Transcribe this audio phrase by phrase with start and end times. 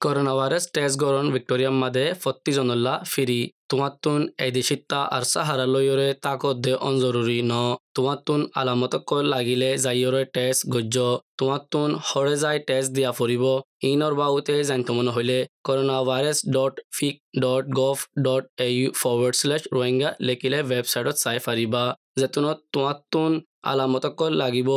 [0.00, 6.42] Coronavirus test গরণ ভিক্টোরিয়াম মাদে ফত্তি জনল্লা ফিরি তোমাতুন এই দিশিতা আর সাহারা লইরে তাক
[6.64, 7.52] দে অঞ্জরুরি ন।
[7.96, 8.94] তোমাতুন আলামত
[9.32, 10.96] লাগিলে যাইয়রে টেস্ট গজ্য।
[11.38, 13.44] তোমাতুন হরে যায় টেস্ট দিয়া ফুরিব
[13.90, 15.38] ইনর বাউতে জানিত মনে হইলে
[16.08, 21.84] coronavirus dot vic dot gov dot A U forward slash Rohingya লেখিলে ওয়েবসাইটত চাই ফারিবা
[22.20, 23.32] জেতুনত তোমাতুন
[23.70, 24.04] আলামত
[24.42, 24.70] লাগিব।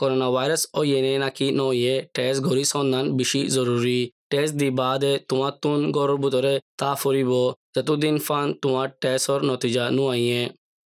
[0.00, 4.00] করোনা ভাইরাস ও ইয়েনে নাকি নইয়ে টেস্ট ঘড়ি সন্ধান বেশি জরুরি
[4.32, 7.32] টেস্ট দি বাদে তোমার তুন গড়ের ভিতরে তা ফুরিব
[7.76, 10.40] যতদিন ফান তোমার টেস্টর নতিজা নুয়াইয়ে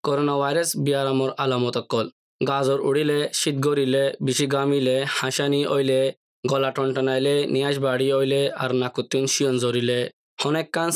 [0.04, 2.06] করোনা ভাইরাস বিয়ারামর আলামত অকল।
[2.40, 6.00] গাজর উড়িলে শীত গড়িলে বেশি গামিলে হাসানি অইলে,
[6.44, 10.00] গলা টনটনাইলে, নিয়াজ বাড়ি অইলে আর নাকুতিন শিয়ন জরিলে
[10.42, 10.90] হনেক কান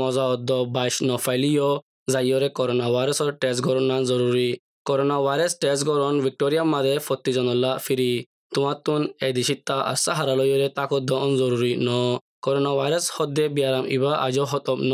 [0.00, 1.70] মজা অদ্দ বাইশ নফাইলিও
[2.12, 4.48] যাইয়রে করোনা ভাইরাসর টেস্ট গড়না জরুরি
[4.86, 8.10] করোনা ভাইরাস টেস্ট গরণ ভিক্টোরিয়া মাদে ফত্তিজনল্লা ফিরি
[8.54, 11.10] তোমাতুন এদিশিত্তা আসা হারালয়রে তাকদ্দ
[11.40, 11.90] জরুরি ন
[12.44, 14.92] করোনা ভাইরাস হদ্দে বিয়ারাম ইবা আজও হতম ন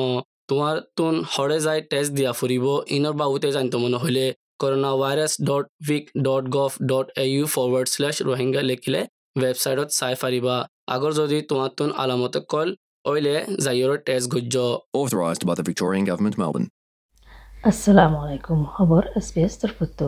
[0.51, 4.25] তোমার তুন হরে যাই টেস্ট দিয়া ফুরিব ইনর বাবুতে জানিত মনে হইলে
[5.03, 9.01] coronavirus dot vic dot gov dot A U forward slash Rohingya লিখিলে
[9.37, 10.57] ওয়েবসাইটত চাই ফারিবা
[10.95, 12.69] আগর যদি তোমার তুন আলামতে কল
[13.05, 14.57] ওইলে যাইয়র টেস্ট গজ্য
[14.95, 16.69] Authorised by the Victorian Government, Melbourne.
[17.59, 20.07] আছালামাইকুম খবৰ এছ পি এছ তৰফতো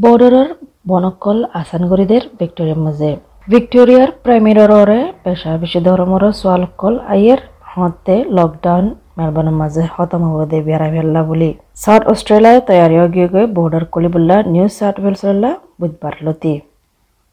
[0.00, 0.52] বৰ্ডাৰৰ
[0.88, 3.10] বনকল আছানগুৰিদেৰ ভিক্টৰিয়াৰ মাজে
[3.48, 7.40] ভিক্টৰিয়াৰ প্ৰাইমেৰৰে পেচা পেচি ধৰ্মৰ ছোৱালকল আইয়েৰ
[7.72, 8.88] হওঁতে লকডাউন
[9.18, 14.66] মেলবৰ্ণৰ মাজে খতম হ'ব দে বেৰা ভেল্লা বুলি চাউথ অষ্ট্ৰেলিয়াৰ তৈয়াৰী অগিয়েগৈ বৰ্ডাৰ কলিবল্লা নিউ
[14.70, 15.36] চাউথ ৱেলছৰ
[15.80, 16.54] বুধবাৰ লতি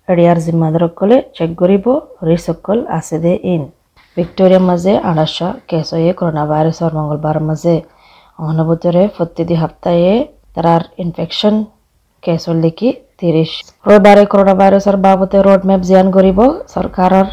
[0.07, 1.85] এৰিয়াৰ জিম্মাদাৰসকলে চেক কৰিব
[2.27, 3.63] ৰিচসকল আছে দে ইন
[4.17, 5.35] ভিক্টৰিয়াৰ মাজে আঠাশ
[5.69, 7.75] কেছ হৈয়ে কৰোণা ভাইৰাছৰ মংগলবাৰৰ মাজে
[8.39, 10.13] অনুভূতরে প্রতিটি সপ্তাহে
[10.55, 11.55] তার ইনফেকশন
[12.23, 13.51] কেসর লিখি তিরিশ।
[13.87, 16.39] রবিবারে করোনা ভাইরাসের বাবদে রোড ম্যাপ জিয়ান করিব।
[16.75, 17.27] সরকারের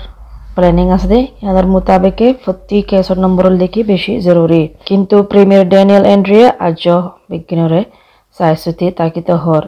[0.56, 6.82] প্ল্যানিং আছে ইয়াদের মোতাবেকে প্রতি কেসর নম্বর লিখি বেশি জরুরি। কিন্তু প্রিমিয়ার ড্যানিয়েল এন্ড্রিয়ে আজ
[7.30, 7.80] বিজ্ঞানরে
[8.36, 9.62] চাইছুতি তাকিত হর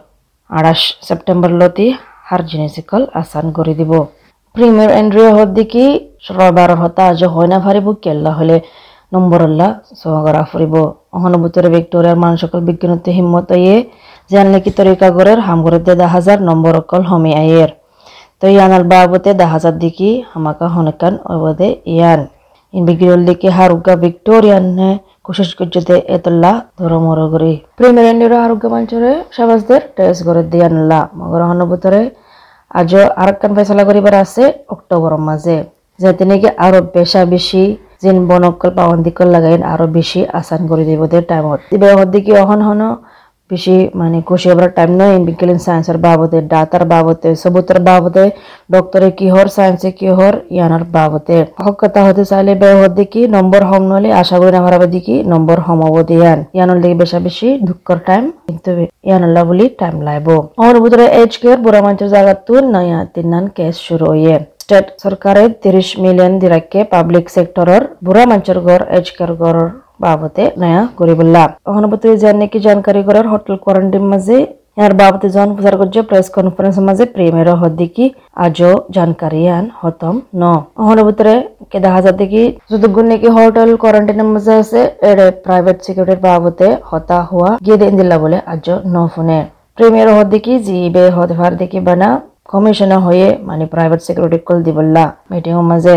[0.51, 1.87] আঠাশ সেপ্টেম্বর লতি
[2.29, 3.93] হার জিনিসকল আসান করে দিব।
[4.55, 5.85] প্রিমিয়ার এন্ড্রিয়ে হর দেখি
[6.37, 8.57] রবিবার হতা আজ হয় না ফারিব কেল্লা হলে।
[9.15, 9.69] নম্বরল্লা
[10.01, 10.75] সোহাগরা ফুরিব।
[11.17, 13.77] অহনুভূতরে ভিক্টোরিয়ার মান সকল বিজ্ঞানতে হিম্মত ইয়ে
[14.33, 17.71] জানলে কি তরিকা গরের হামগরতে দা হাজার নম্বর অকল হমি আয়ের
[18.41, 22.21] তো ইয়ানাল বাবতে দা হাজার দিকি, হামাকা হনকান অবদে ইয়ান।
[22.75, 24.91] ইন বিগ্রিয়ল দিকে হারুগা ভিক্টোরিয়ান নে
[25.27, 32.03] কোশিশ করছে এতলা ধরমর গরি প্রিমিয়ার ইন্ডিয়ার আরোগ্য মঞ্চরে সাবাসদের টেস্ট করে দিয়ানলা মগর হনুভূতরে
[32.71, 32.91] আজ
[33.23, 35.57] আরেকখান ফেসলা করিবার আছে অক্টোবর মাঝে।
[35.99, 37.63] যাতে নাকি আরও বেশা বেশি
[38.05, 42.83] যেন বনকল পাবন্দিকল লাগাইন আরও বেশি আসান করে দিব দে টাইমত। দিবে হদ্দিকে অহন হন?
[43.51, 48.25] বেশি মানে খুশি হবার টাইম নয় বিজ্ঞান সায়েন্সের বাবদে ডাতার বাবদে, সবুতের বাবদে,
[48.75, 53.21] ডক্টরে কি হর, সায়েন্সে কি হর, ইয়ানার বাবদে। হক কথা হতে চাইলে বে হদ্দি কি
[53.37, 57.19] নম্বর হম নলে আশা করি আমার বাদি কি নম্বর হম অবধি ইয়ান। ইয়ানোর দিকে বেশা
[57.27, 58.71] বেশি দুঃখর টাইম, কিন্তু
[59.09, 60.27] ইয়ানুল্লাহ বলি টাইম লাইব।
[60.61, 64.37] আমার ভিতরে এজ কেয়ার বুড়া মানুষের জায়গা তুন নয়া তিন কেস শুরু হইয়ে।
[66.05, 69.69] মিলিয়ন দিরাকে পাব্লিক সেক্টরের বুড়া মঞ্চের গড় এজ কেয়ার গড়ের
[70.05, 71.47] বাবদে নয়া গরিবুল্লাহ
[71.79, 74.39] অনুভূতি জান নাকি জানকারি করার হোটেল কোয়ারেন্টাইন মাঝে?
[74.79, 78.05] ইয়ার বাবদে জন প্রচার করছে প্রেস কনফারেন্স মাঝে প্রেমের হদ্দিকি
[78.45, 80.43] আজও জানকারি আন হতম ন।
[80.93, 81.35] অনুভূতরে
[81.71, 84.81] কে দেখা যায় দেখি যতগুণ নাকি হোটেল কোয়ারেন্টাইনের মাঝে আছে
[85.11, 89.41] এড়ে প্রাইভেট সিকিউরিটির বাবদে হতা হওয়া গিয়ে দিন দিল্লা বলে আজ ন ফোনে।
[89.77, 92.09] প্রেমের হদ্দিকি জিবে হতে পার দেখি বানা
[92.49, 95.97] কমিশনার হয়ে মানে প্রাইভেট সিকিউরিটি কল দিবল্লা মিটিং মাঝে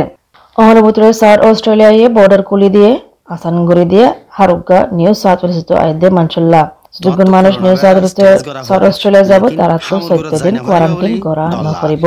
[0.55, 2.91] অহনুভূতির সার অস্ট্রেলিয়ায় বর্ডার খুলি দিয়ে
[3.29, 6.61] আসানগুড়ি দিয়ে হারুগা নিউ সাউথ ওয়েলস আয়দে আইদে
[6.99, 12.05] যখন মানুষ New South Wales South Australia যাব তারা তো চৈত্য দিন কোয়ারেন্টাইন করা নকরিব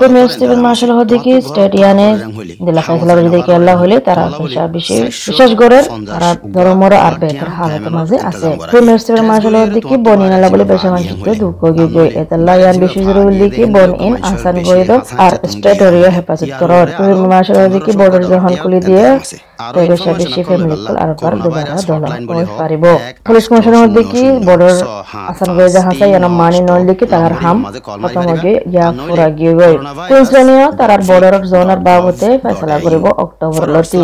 [0.00, 2.08] প্রিমিয়ার স্টিভেন মার্শাল হদিকি স্টেডিয়ানে
[2.66, 4.24] দিলা ফেসলা করে দিকে আল্লাহ হলে তারা
[4.76, 5.78] বিশেষ বিশেষ করে
[6.10, 10.64] তারা ধর্মর আর বেকার হালত মাঝে আছে। তো প্রিমিয়ার স্টিভেন মার্শাল হদিকি বনি নালা বলে
[10.72, 14.90] বেশা মানুষকে দুঃখ গিয়ে এতাল্লা ইয়ান বিশেষ জরুরি দিকে বন ইন আসান গইদ
[15.24, 19.06] আর স্টেটরিয়া হেফাজত করার প্রিমিয়ার মার্শাল হদিকি বর্ডার যখন খুলি দিয়ে
[19.88, 21.74] বেশা বেশি ফ্যামিলি আর বার দুবারা
[22.28, 22.84] করে পারিব
[23.26, 24.76] পুলিশ কমিশনার দেখি বর্ডার
[25.30, 27.58] আসান গয়ে জাহাজা ইয়ান মানি নল দেখি তার হাম
[28.42, 29.52] হয়ে ইয়া পুরা গিয়ে
[30.10, 34.02] কুইন্সল্যান্ডীয় তার বর্ডার জোনার বাবতে ফেসলা করিব অক্টোবর লতি।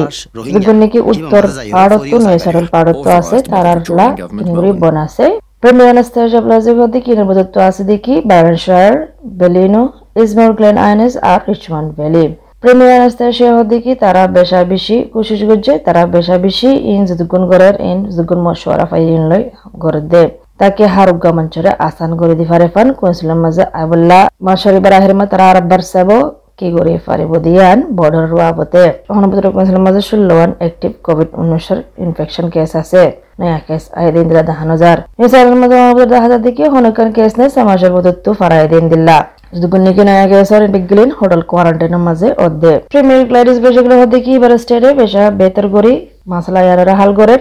[0.54, 1.42] যখন নাকি উত্তর
[1.74, 4.06] পাড়ত নৈসারল পাড়ত আছে তারার লা
[4.38, 5.26] তিনগুড়ি বন আছে
[5.62, 8.14] প্রেমিয়ার আনাস্তাসিয়া প্লাজা দেখি নির্বাচিত আছে দেখি?
[8.30, 8.94] Byron Shire
[9.40, 9.82] Ballina
[10.22, 12.24] Lismore Glen Innes আর রিচমন্ড ভ্যালি
[12.62, 17.98] প্রেমিয়ার আনাস্তাসিয়া দেখি তারা বেশা বেশি কোশিশ করছে, তারা বেশা বেশি ইন যদুগুণ গড়ের ইন
[18.10, 19.42] যদুগুণ মশওয়ারা ফাই ইন লই
[19.82, 20.22] গড়ে দে
[20.60, 25.44] তাকে হারুগা মঞ্চরে আসান করে দি ফারে ফান কুইন্সল্যান্ড মাঝে আবুল্লাহ মাশারি বারাহের মা তারা
[25.52, 26.18] আরব্বার সাবো,
[26.58, 28.82] কি করে পারিব দিয়ান বর্ডার বাবতে
[29.14, 33.02] অনুপত্র কমিশনের মাঝে ষোলো ওয়ান অ্যাক্টিভ কোভিড উনিশের ইনফেকশন কেস আছে।
[33.40, 37.32] নয়া কেস আই দিন দিলা দেখানো যার এই সাইডের মধ্যে দেখা যায় দেখি হনকান কেস
[37.38, 39.18] নেই সমাজের বদত্ব ফারাই দিন দিলা
[39.52, 44.32] কেসর বিগলিন হোটেল কোয়ারেন্টাইনের মাঝে অধ্যে প্রিমিয়ার গ্লাইডিস বেশগুলো হতে কি?
[44.38, 45.92] এবার স্টেটে বেশা বেতর করি
[46.32, 47.34] মাসলা ইয়ারা হাল করে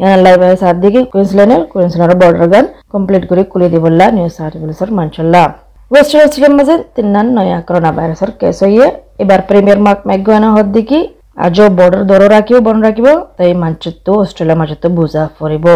[0.00, 5.42] ইয়ার লাইভ সাত দিকে, কুইন্সল্যান্ডের কুইন্সল্যান্ডের বর্ডার গান কমপ্লিট করে কুলি দিবল্লা নিউজ আর্টিকেলসর মানসল্লা
[5.90, 8.86] ওয়েস্ট ওয়েস্টের মাঝে তিনান নয়া করোনা ভাইরাসের কেস হইয়ে,
[9.22, 11.00] এবার প্রিমিয়ার মার্ক ম্যাকগানা হদ দেখি
[11.46, 15.66] আজও বর্ডার দর রাখিব বন রাখিব তাই মানচিত্র অস্ট্রেলিয়া মানচিত্র বুঝা ফুরিব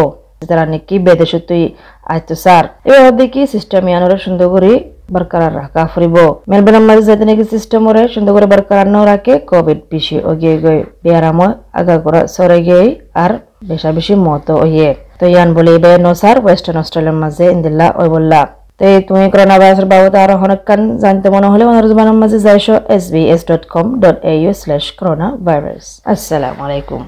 [0.49, 1.63] তারা নাকি বেদেশ তুই
[2.13, 4.71] আইতো সার এবার দেখি সিস্টেম ইয়ানোর সুন্দর করে
[7.51, 12.59] সিস্টেম ওরে সুন্দর করে বরকরার ন রাখে কোভিড বেশি অগিয়ে গই বেয়ারাময় আগা করা সরে
[12.63, 12.85] গিয়ে
[13.15, 13.31] আর
[13.65, 15.71] বেশা বেশি মত ওয়ে তো ইয়ান বলে
[16.05, 18.41] নো সার ওয়েস্টার্ন অস্ট্রেলিয়ার মাঝে ইন্দিল্লা ওই বললা
[18.79, 22.73] তো এই তুমি করোনা ভাইরাসের বাবদ আরও অনেকক্ষণ জানতে মনে হলে অনুরোধ জবানের মাঝে যাইছো
[22.95, 24.85] S B S dot com dot A U slash
[25.45, 27.01] coronavirus আসসালামু আলাইকুম